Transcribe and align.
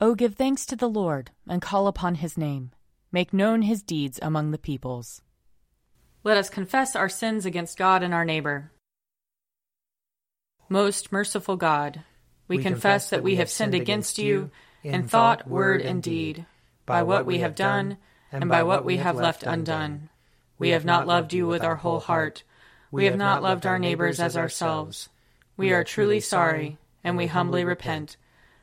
O 0.00 0.14
give 0.14 0.36
thanks 0.36 0.64
to 0.66 0.76
the 0.76 0.88
Lord, 0.88 1.32
and 1.48 1.60
call 1.60 1.88
upon 1.88 2.16
his 2.16 2.38
name. 2.38 2.70
Make 3.10 3.32
known 3.32 3.62
his 3.62 3.82
deeds 3.82 4.20
among 4.22 4.52
the 4.52 4.58
peoples. 4.58 5.22
Let 6.22 6.36
us 6.36 6.48
confess 6.48 6.94
our 6.94 7.08
sins 7.08 7.44
against 7.44 7.76
God 7.76 8.04
and 8.04 8.14
our 8.14 8.24
neighbor. 8.24 8.70
Most 10.68 11.10
merciful 11.10 11.56
God, 11.56 12.04
we, 12.46 12.58
we 12.58 12.62
confess 12.62 13.10
that 13.10 13.24
we 13.24 13.36
have 13.36 13.50
sinned 13.50 13.74
against 13.74 14.18
you 14.18 14.52
in 14.84 15.08
thought, 15.08 15.48
word, 15.48 15.80
and 15.80 16.00
deed, 16.00 16.46
by 16.86 17.02
what 17.02 17.26
we 17.26 17.38
have 17.38 17.56
done, 17.56 17.96
and 18.30 18.48
by 18.48 18.62
what 18.62 18.84
we 18.84 18.98
have 18.98 19.16
left 19.16 19.42
undone. 19.42 20.10
We 20.58 20.68
have 20.68 20.84
not 20.84 21.08
loved 21.08 21.32
you 21.32 21.48
with 21.48 21.64
our 21.64 21.76
whole 21.76 22.00
heart. 22.00 22.44
We 22.92 23.06
have 23.06 23.16
not 23.16 23.42
loved 23.42 23.66
our 23.66 23.80
neighbors 23.80 24.20
as 24.20 24.36
ourselves. 24.36 25.08
We 25.56 25.72
are 25.72 25.82
truly 25.82 26.20
sorry, 26.20 26.78
and 27.02 27.16
we 27.16 27.26
humbly 27.26 27.64
repent. 27.64 28.16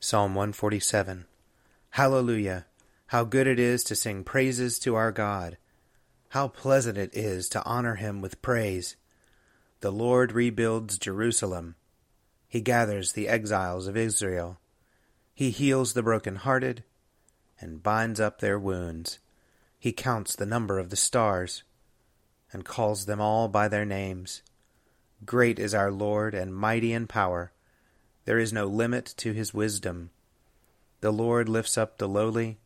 Psalm 0.00 0.36
147 0.36 1.26
Hallelujah! 1.90 2.66
How 3.08 3.24
good 3.24 3.48
it 3.48 3.58
is 3.58 3.82
to 3.82 3.96
sing 3.96 4.22
praises 4.22 4.78
to 4.78 4.94
our 4.94 5.10
God! 5.10 5.58
How 6.28 6.46
pleasant 6.46 6.96
it 6.96 7.10
is 7.16 7.48
to 7.48 7.64
honor 7.64 7.96
him 7.96 8.20
with 8.20 8.40
praise! 8.40 8.94
The 9.80 9.90
Lord 9.90 10.30
rebuilds 10.30 10.98
Jerusalem. 10.98 11.74
He 12.46 12.60
gathers 12.60 13.12
the 13.12 13.26
exiles 13.26 13.88
of 13.88 13.96
Israel. 13.96 14.60
He 15.34 15.50
heals 15.50 15.94
the 15.94 16.02
broken-hearted 16.04 16.84
and 17.60 17.82
binds 17.82 18.20
up 18.20 18.38
their 18.38 18.58
wounds. 18.58 19.18
He 19.80 19.90
counts 19.90 20.36
the 20.36 20.46
number 20.46 20.78
of 20.78 20.90
the 20.90 20.96
stars 20.96 21.64
and 22.52 22.64
calls 22.64 23.06
them 23.06 23.20
all 23.20 23.48
by 23.48 23.66
their 23.66 23.84
names. 23.84 24.42
Great 25.24 25.58
is 25.58 25.74
our 25.74 25.90
Lord 25.90 26.36
and 26.36 26.54
mighty 26.54 26.92
in 26.92 27.08
power. 27.08 27.50
There 28.28 28.38
is 28.38 28.52
no 28.52 28.66
limit 28.66 29.14
to 29.16 29.32
his 29.32 29.54
wisdom. 29.54 30.10
The 31.00 31.10
Lord 31.10 31.48
lifts 31.48 31.78
up 31.78 31.96
the 31.96 32.06
lowly, 32.06 32.58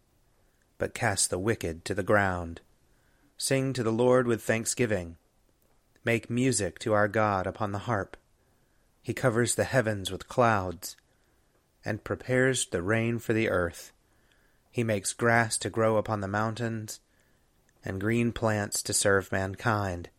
but 0.76 0.92
casts 0.92 1.28
the 1.28 1.38
wicked 1.38 1.84
to 1.84 1.94
the 1.94 2.02
ground. 2.02 2.60
Sing 3.36 3.72
to 3.74 3.84
the 3.84 3.92
Lord 3.92 4.26
with 4.26 4.42
thanksgiving. 4.42 5.18
Make 6.04 6.28
music 6.28 6.80
to 6.80 6.94
our 6.94 7.06
God 7.06 7.46
upon 7.46 7.70
the 7.70 7.86
harp. 7.86 8.16
He 9.02 9.14
covers 9.14 9.54
the 9.54 9.62
heavens 9.62 10.10
with 10.10 10.26
clouds 10.26 10.96
and 11.84 12.02
prepares 12.02 12.66
the 12.66 12.82
rain 12.82 13.20
for 13.20 13.32
the 13.32 13.48
earth. 13.48 13.92
He 14.68 14.82
makes 14.82 15.12
grass 15.12 15.56
to 15.58 15.70
grow 15.70 15.96
upon 15.96 16.22
the 16.22 16.26
mountains 16.26 16.98
and 17.84 18.00
green 18.00 18.32
plants 18.32 18.82
to 18.82 18.92
serve 18.92 19.30
mankind. 19.30 20.10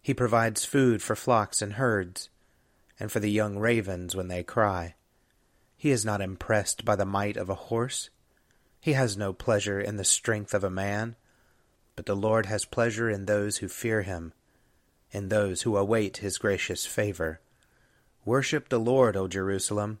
He 0.00 0.14
provides 0.14 0.64
food 0.64 1.02
for 1.02 1.14
flocks 1.14 1.60
and 1.60 1.74
herds 1.74 2.30
and 3.00 3.10
for 3.10 3.18
the 3.18 3.30
young 3.30 3.58
ravens 3.58 4.14
when 4.14 4.28
they 4.28 4.44
cry. 4.44 4.94
He 5.76 5.90
is 5.90 6.04
not 6.04 6.20
impressed 6.20 6.84
by 6.84 6.94
the 6.94 7.06
might 7.06 7.38
of 7.38 7.48
a 7.48 7.54
horse. 7.54 8.10
He 8.80 8.92
has 8.92 9.16
no 9.16 9.32
pleasure 9.32 9.80
in 9.80 9.96
the 9.96 10.04
strength 10.04 10.52
of 10.52 10.62
a 10.62 10.70
man, 10.70 11.16
but 11.96 12.04
the 12.06 12.14
Lord 12.14 12.46
has 12.46 12.64
pleasure 12.66 13.08
in 13.08 13.24
those 13.24 13.58
who 13.58 13.68
fear 13.68 14.02
him, 14.02 14.34
in 15.10 15.28
those 15.30 15.62
who 15.62 15.76
await 15.76 16.18
his 16.18 16.38
gracious 16.38 16.84
favor. 16.84 17.40
Worship 18.26 18.68
the 18.68 18.78
Lord, 18.78 19.16
O 19.16 19.26
Jerusalem. 19.26 19.98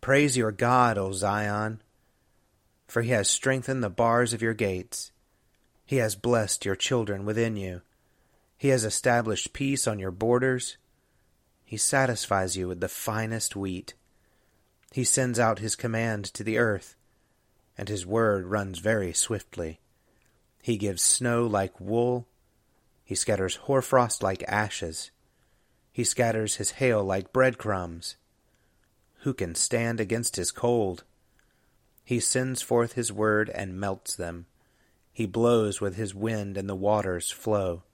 Praise 0.00 0.36
your 0.36 0.50
God, 0.50 0.98
O 0.98 1.12
Zion. 1.12 1.80
For 2.88 3.02
he 3.02 3.10
has 3.10 3.28
strengthened 3.28 3.84
the 3.84 3.90
bars 3.90 4.32
of 4.32 4.42
your 4.42 4.54
gates. 4.54 5.12
He 5.86 5.96
has 5.96 6.16
blessed 6.16 6.64
your 6.64 6.76
children 6.76 7.24
within 7.24 7.56
you. 7.56 7.82
He 8.58 8.68
has 8.68 8.84
established 8.84 9.52
peace 9.52 9.86
on 9.86 9.98
your 9.98 10.10
borders. 10.10 10.76
He 11.70 11.76
satisfies 11.76 12.56
you 12.56 12.66
with 12.66 12.80
the 12.80 12.88
finest 12.88 13.54
wheat. 13.54 13.94
He 14.90 15.04
sends 15.04 15.38
out 15.38 15.60
his 15.60 15.76
command 15.76 16.24
to 16.34 16.42
the 16.42 16.58
earth, 16.58 16.96
and 17.78 17.88
his 17.88 18.04
word 18.04 18.46
runs 18.46 18.80
very 18.80 19.12
swiftly. 19.12 19.78
He 20.60 20.76
gives 20.76 21.00
snow 21.00 21.46
like 21.46 21.78
wool. 21.78 22.26
He 23.04 23.14
scatters 23.14 23.54
hoarfrost 23.54 24.20
like 24.20 24.42
ashes. 24.48 25.12
He 25.92 26.02
scatters 26.02 26.56
his 26.56 26.72
hail 26.72 27.04
like 27.04 27.32
breadcrumbs. 27.32 28.16
Who 29.20 29.32
can 29.32 29.54
stand 29.54 30.00
against 30.00 30.34
his 30.34 30.50
cold? 30.50 31.04
He 32.02 32.18
sends 32.18 32.62
forth 32.62 32.94
his 32.94 33.12
word 33.12 33.48
and 33.48 33.78
melts 33.78 34.16
them. 34.16 34.46
He 35.12 35.24
blows 35.24 35.80
with 35.80 35.94
his 35.94 36.16
wind 36.16 36.56
and 36.56 36.68
the 36.68 36.74
waters 36.74 37.30
flow. 37.30 37.84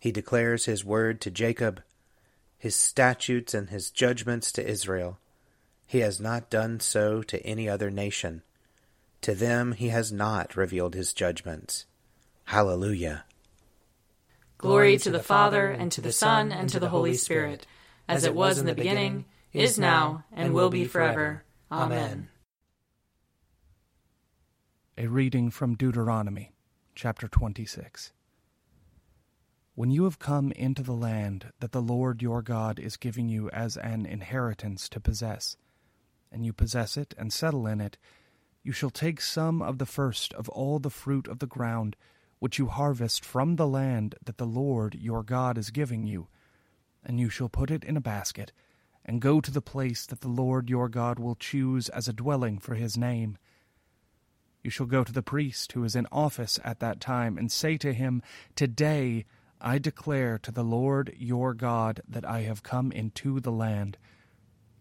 He 0.00 0.10
declares 0.10 0.64
his 0.64 0.84
word 0.84 1.20
to 1.20 1.30
Jacob, 1.30 1.80
his 2.58 2.74
statutes 2.74 3.54
and 3.54 3.70
his 3.70 3.90
judgments 3.90 4.50
to 4.52 4.68
Israel. 4.68 5.18
He 5.86 6.00
has 6.00 6.20
not 6.20 6.50
done 6.50 6.80
so 6.80 7.22
to 7.22 7.40
any 7.46 7.68
other 7.68 7.90
nation. 7.90 8.42
To 9.22 9.34
them 9.34 9.72
he 9.72 9.88
has 9.88 10.12
not 10.12 10.56
revealed 10.56 10.94
his 10.94 11.12
judgments. 11.12 11.86
Hallelujah. 12.44 13.24
Glory 14.58 14.98
to 14.98 15.10
the 15.10 15.22
Father, 15.22 15.70
and 15.70 15.92
to 15.92 16.00
the 16.00 16.10
Son, 16.10 16.50
and 16.50 16.68
to 16.70 16.80
the 16.80 16.88
Holy 16.88 17.14
Spirit, 17.14 17.64
as 18.08 18.24
it 18.24 18.34
was 18.34 18.58
in 18.58 18.66
the 18.66 18.74
beginning, 18.74 19.24
is 19.52 19.78
now, 19.78 20.24
and 20.32 20.52
will 20.52 20.68
be 20.68 20.84
forever. 20.84 21.44
Amen. 21.70 22.28
A 24.96 25.06
reading 25.06 25.50
from 25.50 25.76
Deuteronomy, 25.76 26.50
chapter 26.96 27.28
26. 27.28 28.12
When 29.78 29.92
you 29.92 30.02
have 30.02 30.18
come 30.18 30.50
into 30.50 30.82
the 30.82 30.92
land 30.92 31.52
that 31.60 31.70
the 31.70 31.80
Lord 31.80 32.20
your 32.20 32.42
God 32.42 32.80
is 32.80 32.96
giving 32.96 33.28
you 33.28 33.48
as 33.50 33.76
an 33.76 34.06
inheritance 34.06 34.88
to 34.88 34.98
possess, 34.98 35.56
and 36.32 36.44
you 36.44 36.52
possess 36.52 36.96
it 36.96 37.14
and 37.16 37.32
settle 37.32 37.64
in 37.64 37.80
it, 37.80 37.96
you 38.64 38.72
shall 38.72 38.90
take 38.90 39.20
some 39.20 39.62
of 39.62 39.78
the 39.78 39.86
first 39.86 40.34
of 40.34 40.48
all 40.48 40.80
the 40.80 40.90
fruit 40.90 41.28
of 41.28 41.38
the 41.38 41.46
ground 41.46 41.94
which 42.40 42.58
you 42.58 42.66
harvest 42.66 43.24
from 43.24 43.54
the 43.54 43.68
land 43.68 44.16
that 44.24 44.36
the 44.36 44.46
Lord 44.46 44.96
your 44.96 45.22
God 45.22 45.56
is 45.56 45.70
giving 45.70 46.02
you, 46.02 46.26
and 47.04 47.20
you 47.20 47.30
shall 47.30 47.48
put 47.48 47.70
it 47.70 47.84
in 47.84 47.96
a 47.96 48.00
basket, 48.00 48.50
and 49.04 49.22
go 49.22 49.40
to 49.40 49.52
the 49.52 49.62
place 49.62 50.06
that 50.06 50.22
the 50.22 50.28
Lord 50.28 50.68
your 50.68 50.88
God 50.88 51.20
will 51.20 51.36
choose 51.36 51.88
as 51.90 52.08
a 52.08 52.12
dwelling 52.12 52.58
for 52.58 52.74
his 52.74 52.98
name. 52.98 53.38
You 54.64 54.70
shall 54.70 54.86
go 54.86 55.04
to 55.04 55.12
the 55.12 55.22
priest 55.22 55.70
who 55.70 55.84
is 55.84 55.94
in 55.94 56.08
office 56.10 56.58
at 56.64 56.80
that 56.80 57.00
time, 57.00 57.38
and 57.38 57.52
say 57.52 57.76
to 57.76 57.92
him, 57.92 58.22
Today 58.56 59.24
I 59.60 59.78
declare 59.78 60.38
to 60.38 60.52
the 60.52 60.62
Lord 60.62 61.14
your 61.18 61.54
God 61.54 62.00
that 62.08 62.24
I 62.24 62.42
have 62.42 62.62
come 62.62 62.92
into 62.92 63.40
the 63.40 63.52
land 63.52 63.98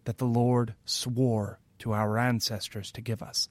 that 0.06 0.20
the 0.20 0.26
Lord 0.26 0.76
swore 0.86 1.60
to 1.80 1.94
our 1.94 2.18
ancestors 2.18 2.92
to 2.92 3.02
give 3.02 3.22
us 3.22 3.50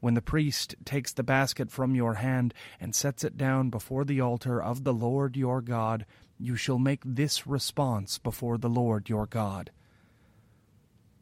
When 0.00 0.14
the 0.14 0.22
priest 0.22 0.74
takes 0.84 1.12
the 1.12 1.22
basket 1.22 1.70
from 1.70 1.94
your 1.94 2.14
hand 2.14 2.54
and 2.80 2.94
sets 2.94 3.24
it 3.24 3.36
down 3.36 3.70
before 3.70 4.04
the 4.04 4.20
altar 4.20 4.62
of 4.62 4.84
the 4.84 4.92
Lord 4.94 5.36
your 5.36 5.60
God, 5.60 6.06
you 6.38 6.56
shall 6.56 6.78
make 6.78 7.02
this 7.04 7.46
response 7.46 8.18
before 8.18 8.58
the 8.58 8.68
Lord 8.68 9.08
your 9.08 9.26
God. 9.26 9.70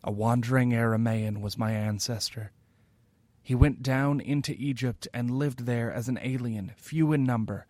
A 0.03 0.11
wandering 0.11 0.73
Aramaean 0.73 1.41
was 1.41 1.57
my 1.57 1.73
ancestor. 1.73 2.53
He 3.43 3.55
went 3.55 3.83
down 3.83 4.21
into 4.21 4.55
Egypt 4.59 5.07
and 5.15 5.31
lived 5.31 5.67
there 5.67 5.93
as 5.93 6.09
an 6.09 6.19
alien, 6.21 6.73
few 6.77 7.13
in 7.13 7.25
number, 7.25 7.67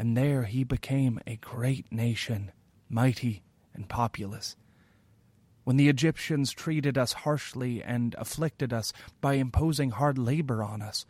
and 0.00 0.16
there 0.16 0.44
he 0.44 0.64
became 0.64 1.20
a 1.26 1.36
great 1.36 1.92
nation, 1.92 2.50
mighty 2.88 3.42
and 3.74 3.86
populous. 3.86 4.56
When 5.64 5.76
the 5.76 5.90
Egyptians 5.90 6.52
treated 6.52 6.96
us 6.96 7.12
harshly 7.12 7.82
and 7.82 8.14
afflicted 8.16 8.72
us 8.72 8.94
by 9.20 9.34
imposing 9.34 9.90
hard 9.90 10.16
labor 10.16 10.62
on 10.62 10.80
us, 10.80 11.04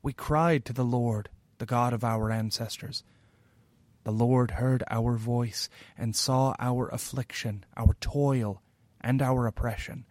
we 0.00 0.12
cried 0.12 0.64
to 0.66 0.72
the 0.72 0.84
Lord, 0.84 1.28
the 1.58 1.66
God 1.66 1.92
of 1.92 2.04
our 2.04 2.30
ancestors. 2.30 3.02
The 4.04 4.12
Lord 4.12 4.52
heard 4.52 4.84
our 4.88 5.16
voice 5.16 5.68
and 5.98 6.14
saw 6.14 6.54
our 6.60 6.86
affliction, 6.90 7.64
our 7.76 7.94
toil, 7.94 8.62
and 9.00 9.20
our 9.22 9.48
oppression. 9.48 10.06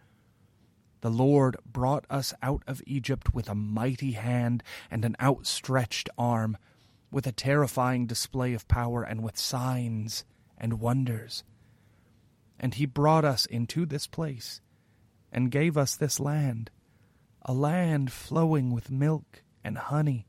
The 1.00 1.08
Lord 1.08 1.56
brought 1.64 2.04
us 2.10 2.34
out 2.42 2.64
of 2.66 2.82
Egypt 2.86 3.32
with 3.32 3.48
a 3.48 3.54
mighty 3.54 4.12
hand 4.12 4.62
and 4.90 5.06
an 5.06 5.16
outstretched 5.22 6.10
arm, 6.18 6.58
with 7.16 7.26
a 7.26 7.32
terrifying 7.32 8.06
display 8.06 8.52
of 8.52 8.68
power, 8.68 9.02
and 9.02 9.22
with 9.22 9.38
signs 9.38 10.26
and 10.58 10.78
wonders. 10.78 11.44
And 12.60 12.74
he 12.74 12.84
brought 12.84 13.24
us 13.24 13.46
into 13.46 13.86
this 13.86 14.06
place, 14.06 14.60
and 15.32 15.50
gave 15.50 15.78
us 15.78 15.96
this 15.96 16.20
land, 16.20 16.70
a 17.40 17.54
land 17.54 18.12
flowing 18.12 18.70
with 18.70 18.90
milk 18.90 19.42
and 19.64 19.78
honey. 19.78 20.26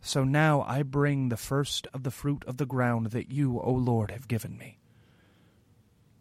So 0.00 0.24
now 0.24 0.62
I 0.62 0.82
bring 0.84 1.28
the 1.28 1.36
first 1.36 1.86
of 1.92 2.02
the 2.02 2.10
fruit 2.10 2.44
of 2.46 2.56
the 2.56 2.64
ground 2.64 3.10
that 3.10 3.30
you, 3.30 3.60
O 3.60 3.70
Lord, 3.70 4.10
have 4.10 4.26
given 4.26 4.56
me. 4.56 4.78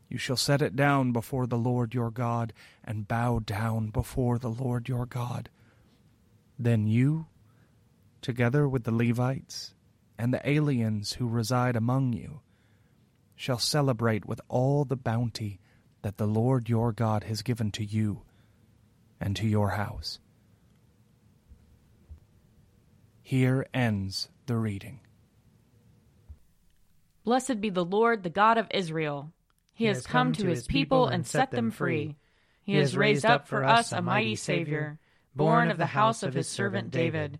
You 0.09 0.17
shall 0.17 0.35
set 0.35 0.61
it 0.61 0.75
down 0.75 1.13
before 1.13 1.47
the 1.47 1.57
Lord 1.57 1.93
your 1.93 2.11
God, 2.11 2.51
and 2.83 3.07
bow 3.07 3.39
down 3.39 3.91
before 3.91 4.39
the 4.39 4.51
Lord 4.51 4.89
your 4.89 5.05
God. 5.05 5.49
Then 6.59 6.85
you, 6.85 7.27
together 8.27 8.67
with 8.67 8.83
the 8.83 8.91
Levites 8.91 9.73
and 10.19 10.33
the 10.33 10.49
aliens 10.49 11.13
who 11.13 11.25
reside 11.25 11.77
among 11.77 12.11
you, 12.11 12.41
shall 13.37 13.57
celebrate 13.57 14.25
with 14.25 14.41
all 14.49 14.83
the 14.83 14.97
bounty 14.97 15.61
that 16.01 16.17
the 16.17 16.27
Lord 16.27 16.67
your 16.67 16.91
God 16.91 17.23
has 17.23 17.41
given 17.41 17.71
to 17.71 17.85
you 17.85 18.23
and 19.21 19.33
to 19.37 19.47
your 19.47 19.69
house. 19.69 20.19
Here 23.21 23.65
ends 23.73 24.27
the 24.45 24.57
reading. 24.57 24.99
Blessed 27.23 27.61
be 27.61 27.69
the 27.69 27.85
Lord, 27.85 28.23
the 28.23 28.29
God 28.29 28.57
of 28.57 28.67
Israel. 28.71 29.31
He, 29.71 29.85
he 29.85 29.87
has 29.87 30.05
come, 30.05 30.33
come 30.33 30.33
to 30.33 30.47
his 30.47 30.67
people 30.67 31.07
and 31.07 31.25
set 31.25 31.51
them 31.51 31.71
free. 31.71 32.17
He 32.63 32.75
has 32.75 32.97
raised 32.97 33.25
up 33.25 33.47
for 33.47 33.63
us 33.63 33.93
a 33.93 34.01
mighty 34.01 34.35
Savior, 34.35 34.99
born 35.33 35.71
of 35.71 35.77
the 35.77 35.85
house 35.85 36.23
of 36.23 36.33
his 36.33 36.49
servant 36.49 36.91
David. 36.91 37.39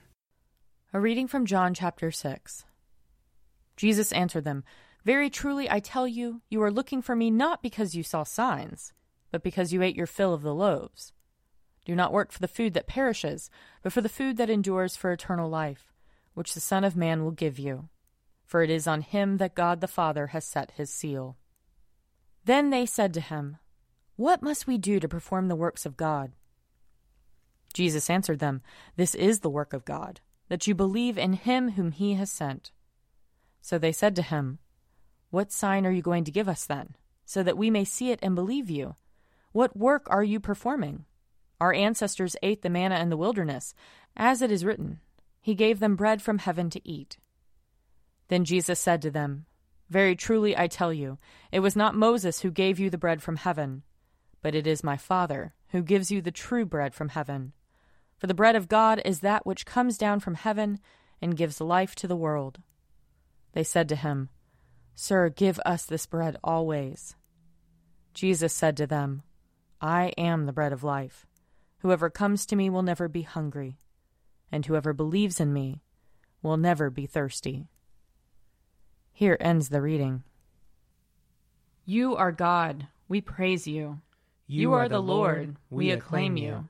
A 0.93 0.99
reading 0.99 1.27
from 1.27 1.45
John 1.45 1.73
chapter 1.73 2.11
6. 2.11 2.65
Jesus 3.77 4.11
answered 4.11 4.43
them, 4.43 4.63
Very 5.05 5.29
truly 5.29 5.69
I 5.69 5.79
tell 5.79 6.07
you, 6.07 6.41
you 6.49 6.61
are 6.63 6.71
looking 6.71 7.01
for 7.01 7.15
me 7.15 7.31
not 7.31 7.63
because 7.63 7.95
you 7.95 8.03
saw 8.03 8.23
signs, 8.23 8.91
but 9.31 9.43
because 9.43 9.71
you 9.71 9.81
ate 9.81 9.95
your 9.95 10.07
fill 10.07 10.33
of 10.33 10.41
the 10.41 10.53
loaves. 10.53 11.13
Do 11.85 11.95
not 11.95 12.11
work 12.11 12.31
for 12.31 12.39
the 12.39 12.47
food 12.47 12.73
that 12.73 12.87
perishes, 12.87 13.49
but 13.81 13.93
for 13.93 14.01
the 14.01 14.09
food 14.09 14.37
that 14.37 14.49
endures 14.49 14.95
for 14.95 15.11
eternal 15.11 15.49
life, 15.49 15.93
which 16.33 16.53
the 16.53 16.59
Son 16.59 16.83
of 16.83 16.95
Man 16.97 17.23
will 17.23 17.31
give 17.31 17.57
you. 17.57 17.87
For 18.45 18.61
it 18.61 18.69
is 18.69 18.85
on 18.85 19.01
him 19.01 19.37
that 19.37 19.55
God 19.55 19.81
the 19.81 19.87
Father 19.87 20.27
has 20.27 20.43
set 20.43 20.71
his 20.71 20.89
seal. 20.89 21.37
Then 22.45 22.69
they 22.69 22.85
said 22.85 23.13
to 23.13 23.21
him, 23.21 23.57
what 24.21 24.43
must 24.43 24.67
we 24.67 24.77
do 24.77 24.99
to 24.99 25.07
perform 25.07 25.47
the 25.47 25.55
works 25.55 25.83
of 25.83 25.97
God? 25.97 26.33
Jesus 27.73 28.07
answered 28.07 28.37
them, 28.37 28.61
This 28.95 29.15
is 29.15 29.39
the 29.39 29.49
work 29.49 29.73
of 29.73 29.83
God, 29.83 30.19
that 30.51 30.67
you 30.67 30.75
believe 30.75 31.17
in 31.17 31.31
him 31.31 31.71
whom 31.71 31.93
he 31.93 32.15
has 32.15 32.29
sent. 32.29 32.73
So 33.61 33.77
they 33.77 33.93
said 33.93 34.17
to 34.17 34.21
him, 34.21 34.59
What 35.29 35.49
sign 35.49 35.85
are 35.85 35.91
you 35.91 36.01
going 36.01 36.25
to 36.25 36.31
give 36.31 36.49
us 36.49 36.65
then, 36.65 36.97
so 37.23 37.41
that 37.41 37.57
we 37.57 37.71
may 37.71 37.85
see 37.85 38.11
it 38.11 38.19
and 38.21 38.35
believe 38.35 38.69
you? 38.69 38.95
What 39.53 39.77
work 39.77 40.07
are 40.09 40.25
you 40.25 40.41
performing? 40.41 41.05
Our 41.61 41.73
ancestors 41.73 42.35
ate 42.43 42.63
the 42.63 42.69
manna 42.69 42.99
in 42.99 43.09
the 43.09 43.15
wilderness, 43.15 43.73
as 44.17 44.41
it 44.41 44.51
is 44.51 44.65
written, 44.65 44.99
He 45.39 45.55
gave 45.55 45.79
them 45.79 45.95
bread 45.95 46.21
from 46.21 46.39
heaven 46.39 46.69
to 46.71 46.85
eat. 46.85 47.17
Then 48.27 48.43
Jesus 48.43 48.77
said 48.77 49.01
to 49.03 49.09
them, 49.09 49.45
Very 49.89 50.17
truly 50.17 50.57
I 50.57 50.67
tell 50.67 50.91
you, 50.91 51.17
it 51.53 51.61
was 51.61 51.77
not 51.77 51.95
Moses 51.95 52.41
who 52.41 52.51
gave 52.51 52.77
you 52.77 52.89
the 52.89 52.97
bread 52.97 53.23
from 53.23 53.37
heaven 53.37 53.83
but 54.41 54.55
it 54.55 54.67
is 54.67 54.83
my 54.83 54.97
Father 54.97 55.53
who 55.69 55.81
gives 55.81 56.11
you 56.11 56.21
the 56.21 56.31
true 56.31 56.65
bread 56.65 56.93
from 56.93 57.09
heaven. 57.09 57.53
For 58.21 58.27
the 58.27 58.35
bread 58.35 58.55
of 58.55 58.69
God 58.69 59.01
is 59.03 59.21
that 59.21 59.47
which 59.47 59.65
comes 59.65 59.97
down 59.97 60.19
from 60.19 60.35
heaven 60.35 60.77
and 61.23 61.35
gives 61.35 61.59
life 61.59 61.95
to 61.95 62.07
the 62.07 62.15
world. 62.15 62.59
They 63.53 63.63
said 63.63 63.89
to 63.89 63.95
him, 63.95 64.29
Sir, 64.93 65.29
give 65.29 65.59
us 65.65 65.85
this 65.87 66.05
bread 66.05 66.37
always. 66.43 67.15
Jesus 68.13 68.53
said 68.53 68.77
to 68.77 68.85
them, 68.85 69.23
I 69.81 70.13
am 70.19 70.45
the 70.45 70.53
bread 70.53 70.71
of 70.71 70.83
life. 70.83 71.25
Whoever 71.79 72.11
comes 72.11 72.45
to 72.45 72.55
me 72.55 72.69
will 72.69 72.83
never 72.83 73.07
be 73.07 73.23
hungry, 73.23 73.79
and 74.51 74.67
whoever 74.67 74.93
believes 74.93 75.39
in 75.39 75.51
me 75.51 75.81
will 76.43 76.57
never 76.57 76.91
be 76.91 77.07
thirsty. 77.07 77.69
Here 79.11 79.35
ends 79.39 79.69
the 79.69 79.81
reading. 79.81 80.21
You 81.85 82.15
are 82.15 82.31
God, 82.31 82.85
we 83.07 83.19
praise 83.19 83.65
you. 83.65 83.99
You 84.45 84.73
are 84.73 84.87
the 84.87 85.01
Lord, 85.01 85.55
we 85.71 85.89
acclaim 85.89 86.37
you. 86.37 86.45
You 86.45 86.69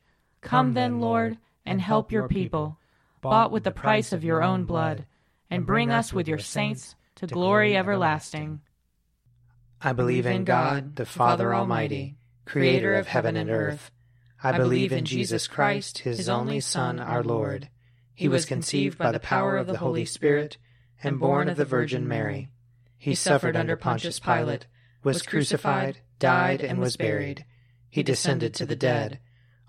Come 0.41 0.73
then, 0.73 0.99
Lord, 0.99 1.37
and 1.65 1.79
help 1.79 2.11
your 2.11 2.27
people, 2.27 2.77
bought 3.21 3.51
with 3.51 3.63
the 3.63 3.71
price 3.71 4.11
of 4.11 4.23
your 4.23 4.43
own 4.43 4.65
blood, 4.65 5.05
and 5.49 5.65
bring 5.65 5.91
us 5.91 6.11
with 6.11 6.27
your 6.27 6.39
saints 6.39 6.95
to 7.15 7.27
glory 7.27 7.77
everlasting. 7.77 8.61
I 9.81 9.93
believe 9.93 10.25
in 10.25 10.43
God, 10.43 10.95
the 10.95 11.05
Father 11.05 11.53
Almighty, 11.53 12.17
creator 12.45 12.95
of 12.95 13.07
heaven 13.07 13.35
and 13.35 13.49
earth. 13.49 13.91
I 14.43 14.57
believe 14.57 14.91
in 14.91 15.05
Jesus 15.05 15.47
Christ, 15.47 15.99
his 15.99 16.27
only 16.27 16.59
Son, 16.59 16.99
our 16.99 17.23
Lord. 17.23 17.69
He 18.13 18.27
was 18.27 18.45
conceived 18.45 18.97
by 18.97 19.11
the 19.11 19.19
power 19.19 19.57
of 19.57 19.67
the 19.67 19.77
Holy 19.77 20.05
Spirit 20.05 20.57
and 21.03 21.19
born 21.19 21.49
of 21.49 21.57
the 21.57 21.65
Virgin 21.65 22.07
Mary. 22.07 22.49
He 22.97 23.15
suffered 23.15 23.55
under 23.55 23.75
Pontius 23.75 24.19
Pilate, 24.19 24.67
was 25.03 25.21
crucified, 25.21 25.99
died, 26.19 26.61
and 26.61 26.79
was 26.79 26.97
buried. 26.97 27.45
He 27.89 28.03
descended 28.03 28.53
to 28.55 28.65
the 28.65 28.75
dead. 28.75 29.19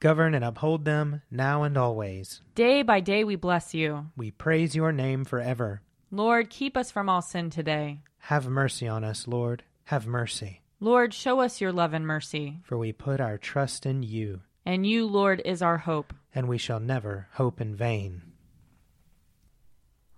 Govern 0.00 0.34
and 0.34 0.42
uphold 0.42 0.86
them 0.86 1.20
now 1.30 1.62
and 1.62 1.76
always. 1.76 2.40
Day 2.54 2.82
by 2.82 3.00
day 3.00 3.22
we 3.22 3.36
bless 3.36 3.74
you. 3.74 4.06
We 4.16 4.30
praise 4.30 4.74
your 4.74 4.92
name 4.92 5.26
forever. 5.26 5.82
Lord, 6.10 6.48
keep 6.48 6.74
us 6.74 6.90
from 6.90 7.10
all 7.10 7.20
sin 7.20 7.50
today. 7.50 8.00
Have 8.20 8.48
mercy 8.48 8.88
on 8.88 9.04
us, 9.04 9.28
Lord. 9.28 9.62
Have 9.84 10.06
mercy. 10.06 10.62
Lord, 10.80 11.12
show 11.12 11.40
us 11.40 11.60
your 11.60 11.70
love 11.70 11.92
and 11.92 12.06
mercy. 12.06 12.60
For 12.64 12.78
we 12.78 12.92
put 12.92 13.20
our 13.20 13.36
trust 13.36 13.84
in 13.84 14.02
you. 14.02 14.40
And 14.64 14.86
you, 14.86 15.06
Lord, 15.06 15.42
is 15.44 15.60
our 15.60 15.76
hope. 15.76 16.14
And 16.34 16.48
we 16.48 16.56
shall 16.56 16.80
never 16.80 17.28
hope 17.32 17.60
in 17.60 17.76
vain. 17.76 18.22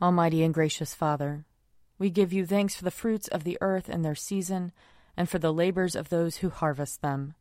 Almighty 0.00 0.44
and 0.44 0.54
gracious 0.54 0.94
Father, 0.94 1.44
we 1.98 2.08
give 2.08 2.32
you 2.32 2.46
thanks 2.46 2.76
for 2.76 2.84
the 2.84 2.90
fruits 2.92 3.26
of 3.28 3.42
the 3.42 3.58
earth 3.60 3.88
and 3.88 4.04
their 4.04 4.14
season, 4.14 4.70
and 5.16 5.28
for 5.28 5.40
the 5.40 5.52
labors 5.52 5.96
of 5.96 6.08
those 6.08 6.36
who 6.36 6.50
harvest 6.50 7.02
them. 7.02 7.34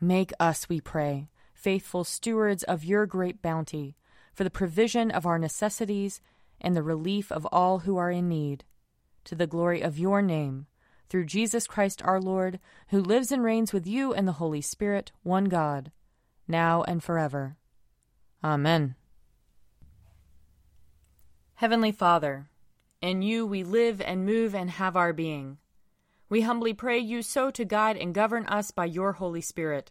Make 0.00 0.32
us, 0.40 0.68
we 0.68 0.80
pray, 0.80 1.28
faithful 1.56 2.04
stewards 2.04 2.62
of 2.64 2.84
your 2.84 3.06
great 3.06 3.40
bounty, 3.40 3.96
for 4.34 4.44
the 4.44 4.50
provision 4.50 5.10
of 5.10 5.26
our 5.26 5.38
necessities 5.38 6.20
and 6.60 6.76
the 6.76 6.82
relief 6.82 7.32
of 7.32 7.46
all 7.50 7.80
who 7.80 7.96
are 7.96 8.10
in 8.10 8.28
need. 8.28 8.64
To 9.24 9.34
the 9.34 9.46
glory 9.46 9.80
of 9.80 9.98
your 9.98 10.22
name, 10.22 10.66
through 11.08 11.24
Jesus 11.24 11.66
Christ 11.66 12.02
our 12.04 12.20
Lord, 12.20 12.60
who 12.88 13.00
lives 13.00 13.32
and 13.32 13.42
reigns 13.42 13.72
with 13.72 13.86
you 13.86 14.12
and 14.12 14.28
the 14.28 14.32
Holy 14.32 14.60
Spirit, 14.60 15.10
one 15.22 15.46
God, 15.46 15.90
now 16.46 16.82
and 16.82 17.02
forever. 17.02 17.56
Amen. 18.44 18.94
Heavenly 21.54 21.92
Father, 21.92 22.50
in 23.00 23.22
you 23.22 23.46
we 23.46 23.64
live 23.64 24.00
and 24.00 24.26
move 24.26 24.54
and 24.54 24.70
have 24.70 24.96
our 24.96 25.12
being. 25.12 25.58
We 26.28 26.42
humbly 26.42 26.74
pray 26.74 26.98
you 26.98 27.22
so 27.22 27.50
to 27.52 27.64
guide 27.64 27.96
and 27.96 28.14
govern 28.14 28.46
us 28.46 28.70
by 28.70 28.84
your 28.84 29.12
Holy 29.12 29.40
Spirit, 29.40 29.90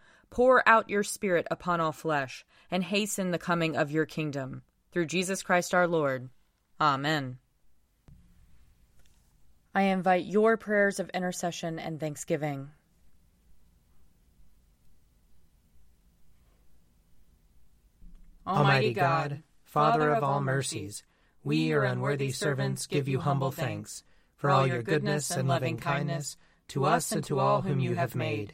Pour 0.31 0.67
out 0.67 0.89
your 0.89 1.03
Spirit 1.03 1.45
upon 1.51 1.81
all 1.81 1.91
flesh, 1.91 2.45
and 2.71 2.83
hasten 2.83 3.31
the 3.31 3.37
coming 3.37 3.75
of 3.75 3.91
your 3.91 4.05
kingdom. 4.05 4.63
Through 4.91 5.05
Jesus 5.05 5.43
Christ 5.43 5.73
our 5.73 5.87
Lord. 5.87 6.29
Amen. 6.79 7.37
I 9.75 9.83
invite 9.83 10.25
your 10.25 10.57
prayers 10.57 10.99
of 10.99 11.09
intercession 11.09 11.79
and 11.79 11.99
thanksgiving. 11.99 12.69
Almighty 18.47 18.93
God, 18.93 19.43
Father 19.63 20.13
of 20.13 20.23
all 20.23 20.41
mercies, 20.41 21.03
we, 21.43 21.57
your 21.57 21.83
unworthy 21.83 22.31
servants, 22.31 22.87
give 22.87 23.07
you 23.07 23.19
humble 23.19 23.51
thanks 23.51 24.03
for 24.35 24.49
all 24.49 24.65
your 24.65 24.81
goodness 24.81 25.29
and 25.31 25.47
loving 25.47 25.77
kindness 25.77 26.37
to 26.69 26.85
us 26.85 27.11
and 27.11 27.23
to 27.25 27.39
all 27.39 27.61
whom 27.61 27.79
you 27.79 27.95
have 27.95 28.15
made. 28.15 28.53